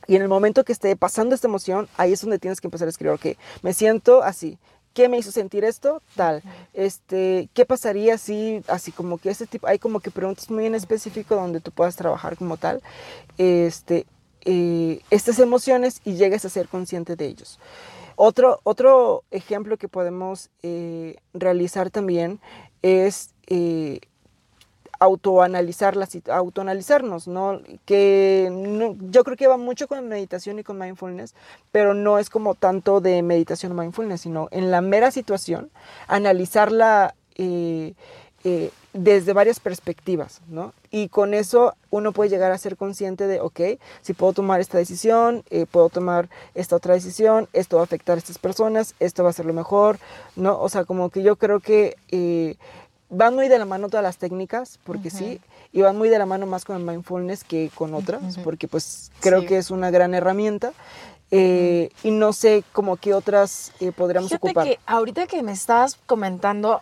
[0.10, 2.88] y en el momento que esté pasando esta emoción, ahí es donde tienes que empezar
[2.88, 4.58] a escribir, ok, me siento así.
[4.96, 6.02] ¿Qué me hizo sentir esto?
[6.16, 6.42] Tal.
[6.74, 10.74] Este, ¿qué pasaría si, así como que este tipo, hay como que preguntas muy en
[10.74, 12.82] específico donde tú puedas trabajar como tal,
[13.38, 14.08] este,
[14.46, 17.60] eh, estas emociones y llegues a ser consciente de ellos.
[18.16, 22.40] Otro, otro ejemplo que podemos eh, realizar también
[22.82, 24.00] es eh,
[25.00, 25.96] autoanalizar
[26.30, 27.62] autoanalizarnos, ¿no?
[27.86, 31.34] Que no- yo creo que va mucho con meditación y con mindfulness,
[31.72, 35.70] pero no es como tanto de meditación o mindfulness, sino en la mera situación,
[36.08, 37.94] analizarla, eh,
[38.44, 40.74] eh, desde varias perspectivas, ¿no?
[40.92, 43.60] Y con eso uno puede llegar a ser consciente de, ok,
[44.02, 48.16] si puedo tomar esta decisión, eh, puedo tomar esta otra decisión, esto va a afectar
[48.16, 50.00] a estas personas, esto va a ser lo mejor,
[50.36, 50.60] ¿no?
[50.60, 51.96] O sea, como que yo creo que
[53.10, 55.42] van muy de la mano todas las técnicas, porque sí,
[55.72, 59.12] y van muy de la mano más con el mindfulness que con otras, porque pues
[59.20, 60.74] creo que es una gran herramienta.
[61.32, 64.66] Eh, y no sé como qué otras podríamos Fíjate ocupar.
[64.66, 66.82] que ahorita que me estabas comentando,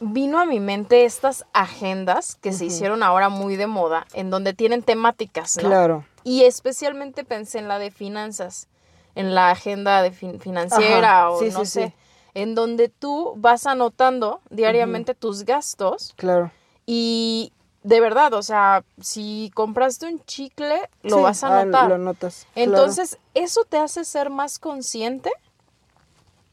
[0.00, 4.54] vino a mi mente estas agendas que se hicieron ahora muy de moda, en donde
[4.54, 5.68] tienen temáticas, ¿no?
[5.68, 6.04] Claro.
[6.24, 8.66] Y especialmente pensé en la de finanzas,
[9.14, 11.94] en la agenda de financiera o no sé,
[12.36, 16.12] en donde tú vas anotando diariamente tus gastos.
[16.16, 16.52] Claro.
[16.84, 17.50] Y
[17.82, 21.88] de verdad, o sea, si compraste un chicle, lo vas a anotar.
[21.88, 22.46] lo notas.
[22.54, 25.32] Entonces, eso te hace ser más consciente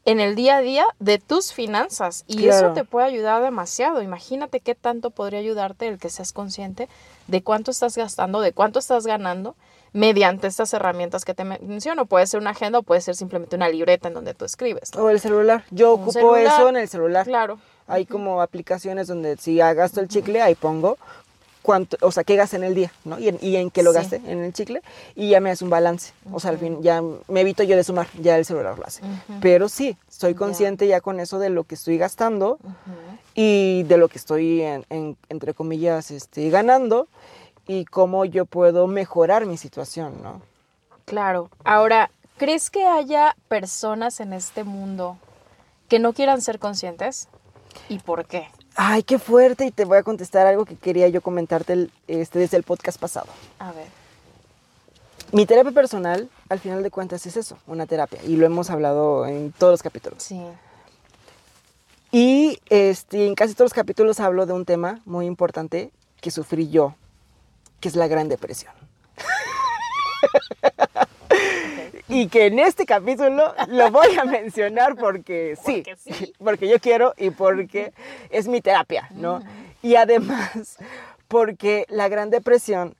[0.06, 4.00] en el día a día de tus finanzas y eso te puede ayudar demasiado.
[4.00, 6.88] Imagínate qué tanto podría ayudarte el que seas consciente
[7.26, 9.54] de cuánto estás gastando, de cuánto estás ganando
[9.94, 12.04] mediante estas herramientas que te menciono.
[12.04, 14.90] Puede ser una agenda o puede ser simplemente una libreta en donde tú escribes.
[14.96, 15.64] O el celular.
[15.70, 17.24] Yo ocupo eso en el celular.
[17.24, 17.58] Claro.
[17.86, 20.98] Hay como aplicaciones donde si gasto el chicle, ahí pongo
[21.64, 23.18] cuánto, o sea, qué gasté en el día, ¿no?
[23.18, 24.82] Y en, y en qué lo gasté en el chicle,
[25.14, 26.12] y ya me hace un balance.
[26.30, 29.00] O sea, al fin, ya me evito yo de sumar, ya el celular lo hace.
[29.40, 32.58] Pero sí, soy consciente ya con eso de lo que estoy gastando
[33.34, 37.08] y de lo que estoy, en, entre comillas, este, ganando
[37.66, 40.42] y cómo yo puedo mejorar mi situación, ¿no?
[41.04, 41.50] Claro.
[41.64, 45.18] Ahora, ¿crees que haya personas en este mundo
[45.88, 47.28] que no quieran ser conscientes?
[47.88, 48.48] ¿Y por qué?
[48.76, 49.66] Ay, qué fuerte.
[49.66, 53.28] Y te voy a contestar algo que quería yo comentarte este, desde el podcast pasado.
[53.58, 53.86] A ver.
[55.32, 58.20] Mi terapia personal, al final de cuentas, es eso, una terapia.
[58.24, 60.22] Y lo hemos hablado en todos los capítulos.
[60.22, 60.40] Sí.
[62.12, 66.68] Y este, en casi todos los capítulos hablo de un tema muy importante que sufrí
[66.68, 66.94] yo,
[67.84, 68.72] que es la Gran Depresión.
[72.08, 75.84] y que en este capítulo lo voy a mencionar porque sí,
[76.42, 77.92] porque, yo quiero y porque
[78.30, 79.42] es mi terapia, ¿no?
[79.82, 80.78] Y además
[81.28, 82.94] porque la Gran Depresión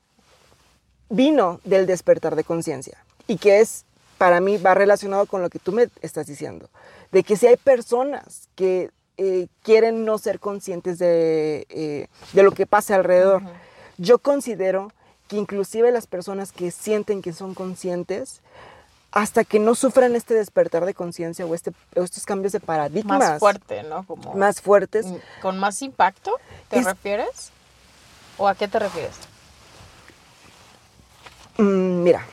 [1.08, 3.86] vino del despertar de conciencia y que es,
[4.18, 6.68] para mí, va relacionado con lo que tú me estás diciendo,
[7.10, 12.52] de que si hay personas que eh, quieren no ser conscientes de, eh, de lo
[12.52, 13.40] que pasa alrededor,
[13.98, 14.92] yo considero
[15.28, 18.40] que inclusive las personas que sienten que son conscientes,
[19.12, 23.18] hasta que no sufran este despertar de conciencia o, este, estos cambios de paradigmas.
[23.18, 24.04] Más fuerte, ¿no?
[24.04, 25.06] Como más fuertes.
[25.40, 26.32] ¿Con más impacto
[26.68, 27.52] te refieres?
[28.36, 29.14] ¿O a qué te refieres?
[31.58, 32.26] Mm, mira.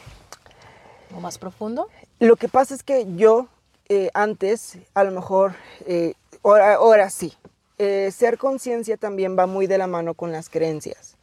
[1.16, 1.88] ¿O más profundo?
[2.20, 3.48] Lo que pasa es que yo
[3.94, 5.54] eh, antes, a lo mejor,
[5.86, 7.34] eh, ahora, sí,
[7.78, 11.18] eh, ser conciencia también va muy de la mano con las creencias.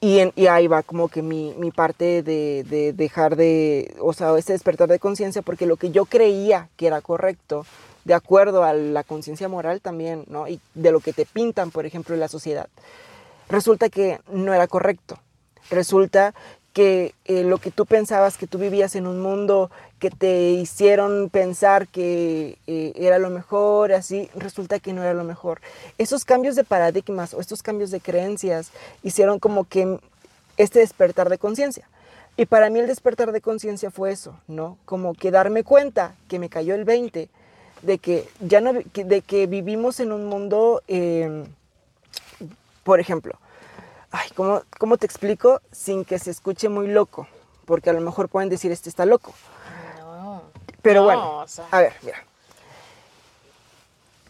[0.00, 4.88] Y, ahí va como que mi, parte de, de, dejar de, o sea, ese despertar
[4.88, 7.66] de conciencia, porque lo que yo creía que era correcto,
[8.04, 10.46] de acuerdo a la conciencia moral también, ¿no?
[10.46, 12.68] Y de lo que te pintan, por ejemplo, en la sociedad,
[13.48, 15.18] resulta que no era correcto.
[15.68, 16.32] Resulta
[16.72, 21.28] que eh, lo que tú pensabas que tú vivías en un mundo que te hicieron
[21.28, 25.60] pensar que eh, era lo mejor, así, resulta que no era lo mejor.
[25.98, 28.70] Esos cambios de paradigmas o estos cambios de creencias
[29.02, 29.98] hicieron como que
[30.56, 31.88] este despertar de conciencia.
[32.36, 34.78] Y para mí el despertar de conciencia fue eso, ¿no?
[34.84, 37.28] Como que darme cuenta que me cayó el 20
[37.82, 41.46] de que ya no, de que vivimos en un mundo, em,
[42.84, 43.38] por ejemplo,
[44.10, 45.60] ay, ¿cómo, ¿cómo te explico?
[45.72, 47.26] Sin que se escuche muy loco,
[47.64, 49.32] porque a lo mejor pueden decir, este está loco.
[49.98, 50.42] No.
[50.82, 52.24] Pero bueno, a ver, mira.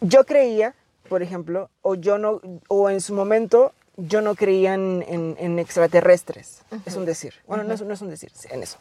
[0.01, 0.75] Yo creía,
[1.09, 6.61] por ejemplo, o yo no, o en su momento yo no creía en, extraterrestres.
[6.85, 7.33] Es un decir.
[7.47, 8.77] Bueno, no, es, no, es, un decir, en eso.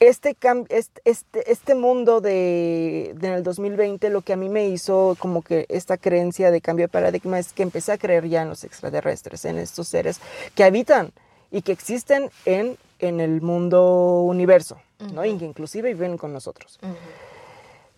[0.00, 0.36] Este,
[1.04, 5.42] este, este, mundo de, de, en el 2020 lo que a mí me hizo como
[5.42, 8.64] que esta creencia de cambio de paradigma es que empecé a creer ya en los
[8.64, 10.20] extraterrestres, en estos seres
[10.54, 11.12] que habitan
[11.50, 14.80] y que existen en, en el mundo universo,
[15.12, 15.24] ¿no?
[15.24, 16.78] Y que inclusive viven con nosotros.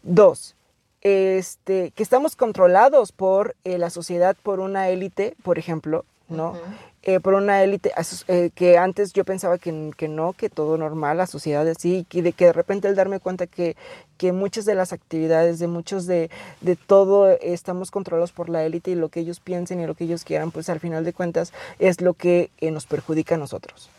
[0.03, 0.57] Dos,
[1.03, 6.55] este, que estamos controlados por eh, la sociedad, por una élite, por ejemplo, ¿no?
[7.05, 7.93] Eh, por una élite
[8.29, 12.21] eh, que antes yo pensaba que, que, no, que todo normal, la sociedad así, y
[12.21, 13.77] de que de repente el darme cuenta que,
[14.19, 18.93] que muchas de las actividades, de muchos de, de todo, estamos controlados por la élite
[18.93, 21.53] y lo que ellos piensen y lo que ellos quieran, pues al final de cuentas
[21.81, 23.91] es lo que nos perjudica a nosotros.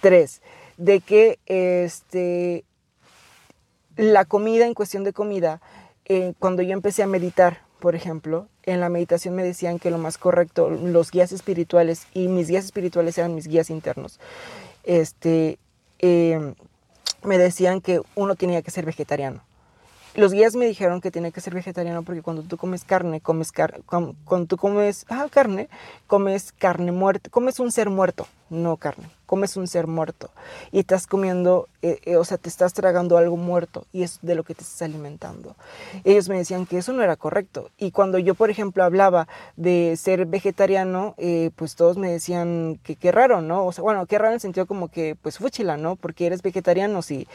[0.00, 0.40] Tres,
[0.78, 2.64] de que este,
[3.96, 5.60] la comida, en cuestión de comida,
[6.38, 10.18] cuando yo empecé a meditar, por ejemplo, en la meditación me decían que lo más
[10.18, 14.18] correcto, los guías espirituales, y mis guías espirituales eran mis guías internos,
[14.84, 15.58] este,
[15.98, 16.54] em,
[17.22, 19.42] me decían que uno tenía que ser vegetariano.
[20.14, 23.52] Los guías me dijeron que tenía que ser vegetariano porque cuando tú comes carne, comes
[23.52, 25.68] car cuando tú comes ah, carne,
[26.06, 30.30] comes carne muerta, comes un ser muerto, no carne comes un ser muerto
[30.72, 34.34] y estás comiendo, eh, eh, o sea, te estás tragando algo muerto y es de
[34.34, 35.56] lo que te estás alimentando.
[36.04, 37.70] Ellos me decían que eso no era correcto.
[37.76, 42.96] Y cuando yo, por ejemplo, hablaba de ser vegetariano, eh, pues todos me decían que
[42.96, 43.66] qué raro, ¿no?
[43.66, 45.96] O sea, bueno, qué raro en el sentido como que, pues fúchila, ¿no?
[45.96, 47.26] Porque eres vegetariano, si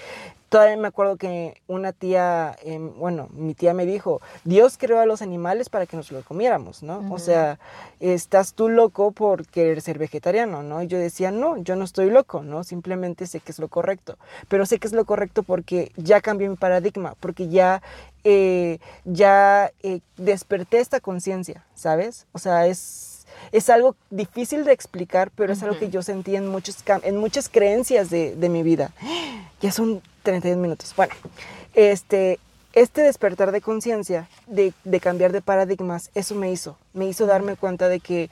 [0.52, 5.06] Todavía me acuerdo que una tía, em, bueno, mi tía me dijo, Dios creó a
[5.06, 7.10] los animales para que nos los comiéramos, ¿no?
[7.10, 7.58] O sea,
[8.02, 10.84] estás tú loco por querer ser vegetariano, ¿no?
[10.84, 12.63] Y yo decía, no, yo no estoy loco, ¿no?
[12.63, 14.17] Simplemente sé que es lo correcto.
[14.47, 17.81] Pero sé que es lo correcto porque ya cambié mi paradigma, porque ya,
[18.23, 22.27] eh, ya eh, desperté esta conciencia, ¿sabes?
[22.31, 23.11] O sea, es
[23.51, 27.49] es algo difícil de explicar, pero es algo que yo sentí en, muchos, en muchas
[27.49, 28.91] creencias de, de mi vida.
[29.61, 30.93] Ya son 31 minutos.
[30.95, 31.13] Bueno,
[31.73, 32.39] este,
[32.73, 36.77] este despertar de conciencia, de, de, cambiar de paradigmas, eso me hizo.
[36.93, 38.29] Me hizo darme cuenta de que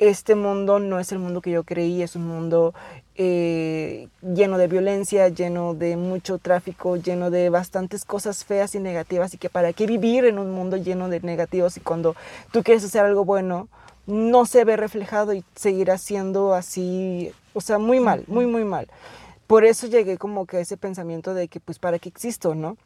[0.00, 2.72] este mundo no es el mundo que yo creí, es un mundo
[3.16, 9.34] eh, lleno de violencia, lleno de mucho tráfico, lleno de bastantes cosas feas y negativas
[9.34, 12.16] y que para qué vivir en un mundo lleno de negativos y cuando
[12.50, 13.68] tú quieres hacer algo bueno,
[14.06, 18.88] no se ve reflejado y seguirá siendo así, o sea, muy mal, muy, muy mal.
[19.46, 22.78] Por eso llegué como que a ese pensamiento de que pues para qué existo, ¿no?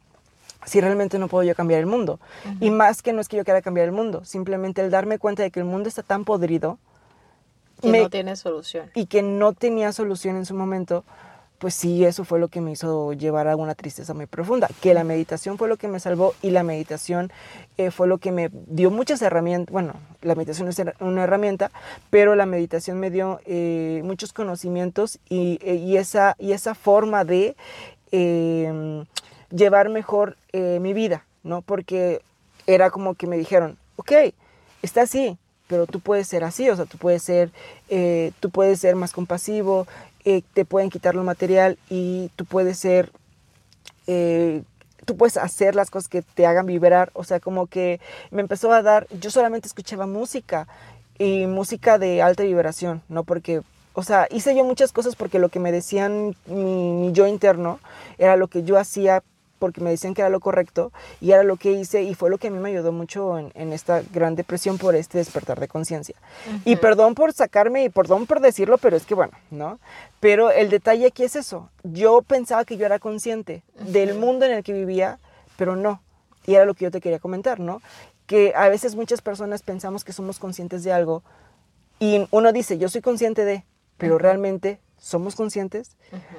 [0.65, 2.19] si realmente no puedo yo cambiar el mundo.
[2.59, 5.43] Y más que no es que yo quiera cambiar el mundo, simplemente el darme cuenta
[5.43, 6.77] de que el mundo está tan podrido.
[7.91, 8.91] Que no tiene solución.
[8.93, 11.03] Y que no tenía solución en su momento,
[11.59, 14.93] pues sí, eso fue lo que me hizo llevar a una tristeza muy profunda, que
[14.93, 17.31] la meditación fue lo que me salvó y la meditación
[17.77, 21.71] eh, fue lo que me dio muchas herramientas, bueno, la meditación es una herramienta,
[22.09, 27.23] pero la meditación me dio eh, muchos conocimientos y, eh, y, esa, y esa forma
[27.23, 27.55] de
[28.11, 29.05] em,
[29.49, 31.61] llevar mejor mi vida, ¿no?
[31.61, 32.21] Porque
[32.65, 34.11] era como que me dijeron, ok,
[34.81, 37.51] está así, pero tú puedes ser así, o sea, tú puedes ser,
[38.39, 39.87] tú puedes ser más compasivo,
[40.27, 43.11] eh, te pueden quitar lo material y tú puedes ser,
[44.07, 44.63] eh,
[45.05, 47.11] tú puedes hacer las cosas que te hagan vibrar.
[47.13, 47.99] O sea, como que
[48.31, 50.67] me empezó a dar, yo solamente escuchaba música
[51.19, 53.23] y música de alta vibración, ¿no?
[53.23, 53.61] Porque,
[53.93, 57.79] o sea, hice yo muchas cosas porque lo que me decían mi yo interno
[58.17, 59.21] era lo que yo hacía
[59.59, 60.91] porque me decían que era lo correcto
[61.21, 63.73] y era lo que hice y fue lo que a mí me ayudó mucho en,
[63.73, 66.15] esta gran depresión por este despertar de conciencia.
[66.63, 69.79] Y perdón por sacarme y perdón por decirlo, pero es que bueno, ¿no?
[70.19, 71.69] Pero el detalle aquí es eso.
[71.83, 75.19] Yo pensaba que yo era consciente del mundo en el que vivía,
[75.57, 76.01] pero no.
[76.45, 77.81] Y era lo que yo te quería comentar, ¿no?
[78.27, 81.23] Que a veces muchas personas pensamos que somos conscientes de algo
[81.99, 83.65] y uno dice, yo soy consciente de,
[83.97, 85.95] pero realmente somos conscientes,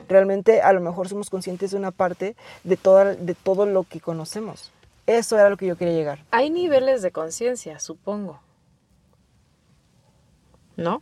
[0.09, 4.01] realmente a lo mejor somos conscientes de una parte de, toda, de todo lo que
[4.01, 4.73] conocemos.
[5.07, 6.25] Eso era lo que yo quería llegar.
[6.33, 8.41] Hay niveles de conciencia, supongo.
[10.77, 11.01] ¿No?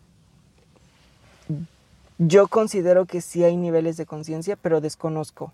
[2.19, 5.53] Yo considero que sí hay niveles de conciencia, pero desconozco.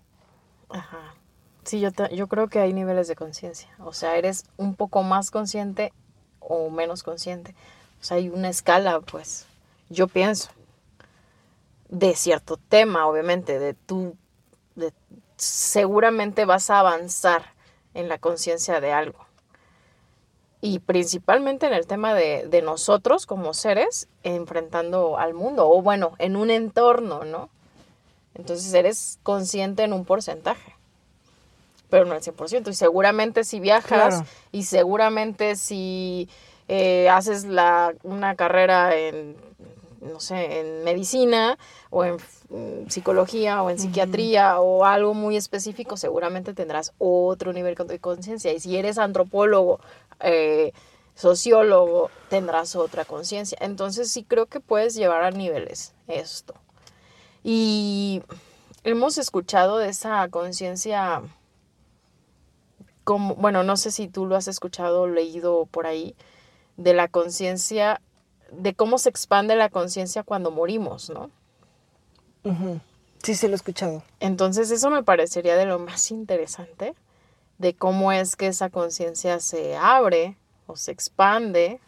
[0.69, 1.15] Ajá.
[1.63, 3.69] Sí, yo, yo creo que hay niveles de conciencia.
[3.79, 5.93] O sea, eres un poco más consciente
[6.39, 7.55] o menos consciente.
[7.99, 9.47] O sea, hay una escala, pues.
[9.89, 10.49] Yo pienso
[11.91, 14.15] de cierto tema, obviamente, de tú,
[15.35, 17.53] seguramente vas a avanzar
[17.93, 19.19] en la conciencia de algo.
[20.61, 26.13] Y principalmente en el tema de, de, nosotros como seres enfrentando al mundo, o bueno,
[26.17, 27.49] en un entorno, ¿no?
[28.35, 30.75] Entonces eres consciente en un porcentaje,
[31.89, 32.69] pero no al 100%.
[32.69, 36.29] Y seguramente si viajas y seguramente si
[36.69, 39.35] eh, haces la, una carrera en
[40.01, 41.57] no sé, en medicina
[41.89, 42.17] o en
[42.89, 48.51] psicología o en psiquiatría o algo muy específico, seguramente tendrás otro nivel de conciencia.
[48.51, 49.79] Y si eres antropólogo,
[50.19, 50.73] eh,
[51.15, 53.57] sociólogo, tendrás otra conciencia.
[53.61, 56.55] Entonces sí creo que puedes llevar a niveles esto.
[57.43, 58.23] Y
[58.83, 61.21] hemos escuchado de esa conciencia
[63.03, 66.15] como, bueno, no sé si tú lo has escuchado o leído por ahí,
[66.77, 68.01] de la conciencia
[68.51, 71.31] de cómo se expande la conciencia cuando morimos, ¿no?
[73.23, 74.03] Sí, sí, lo he escuchado.
[74.19, 76.95] Entonces eso me parecería de lo más interesante,
[77.59, 80.37] de cómo es que esa conciencia se abre
[80.67, 81.79] o se expande,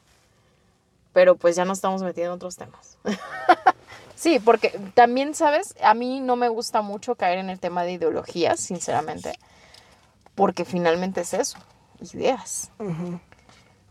[1.12, 2.98] pero pues ya no estamos metiendo en otros temas.
[4.16, 5.76] sí, porque también, ¿sabes?
[5.82, 9.34] A mí no me gusta mucho caer en el tema de ideologías, sinceramente,
[10.36, 11.58] porque finalmente es eso,
[12.14, 12.72] ideas.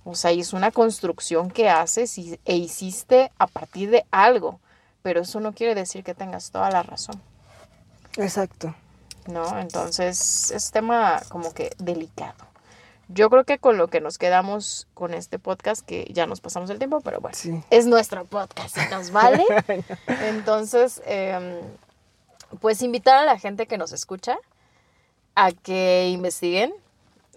[0.04, 4.58] O sea, y es una construcción que haces y, e hiciste a partir de algo,
[5.02, 7.20] pero eso no quiere decir que tengas toda la razón.
[8.16, 8.74] Exacto.
[9.26, 9.58] ¿No?
[9.60, 12.34] Entonces es tema como que delicado.
[13.08, 16.70] Yo creo que con lo que nos quedamos con este podcast, que ya nos pasamos
[16.70, 17.62] el tiempo, pero bueno, Sí.
[17.70, 19.44] es nuestro podcast, nos vale.
[20.06, 21.58] Entonces, em,
[22.60, 24.38] pues invitar a la gente que nos escucha
[25.34, 26.72] a que investiguen,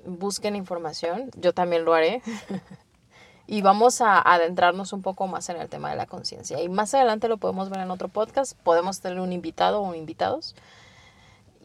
[0.06, 2.22] busquen información, yo también lo haré.
[3.48, 6.62] y vamos a adentrarnos un poco más en el tema de la conciencia.
[6.62, 10.56] Y más adelante lo podemos ver en otro podcast, podemos tener un invitado o invitados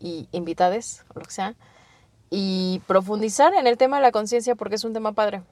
[0.01, 1.55] y invitades, o lo que sea,
[2.31, 5.43] y profundizar en el tema de la conciencia porque es un tema padre,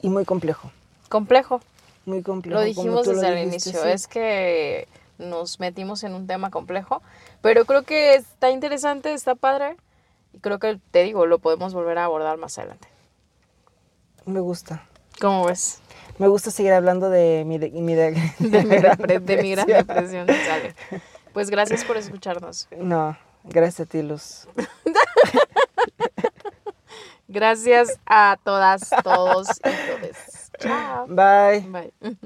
[0.00, 0.70] Y muy complejo.
[1.08, 1.60] complejo.
[2.04, 2.60] Muy complejo.
[2.60, 3.88] Lo dijimos lo desde el dijiste, inicio, sí.
[3.90, 4.88] es que
[5.18, 7.02] nos metimos en un tema complejo,
[7.42, 9.76] pero creo que está interesante, está padre,
[10.32, 12.88] y creo que, te digo, lo podemos volver a abordar más adelante.
[14.26, 14.86] Me gusta.
[15.20, 15.80] ¿Cómo ves?
[16.18, 17.58] Me gusta seguir hablando de mi...
[17.58, 20.26] De, mi de, De mi, depre- de mi gran depresión.
[20.26, 20.46] depresión.
[20.46, 20.74] Sale.
[21.32, 22.68] Pues gracias por escucharnos.
[22.76, 24.48] No, gracias a ti, Luz.
[27.30, 30.16] Gracias a todas, todos y todes.
[30.58, 31.06] Chao.
[31.08, 31.60] Bye.
[32.00, 32.16] Bye.